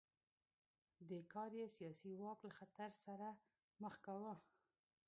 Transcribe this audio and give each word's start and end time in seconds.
دې 1.07 1.19
کار 1.33 1.51
یې 1.59 1.67
سیاسي 1.77 2.11
واک 2.21 2.39
له 2.47 2.51
خطر 2.59 2.89
سره 3.05 3.27
مخ 3.81 3.93
کاوه. 4.05 4.35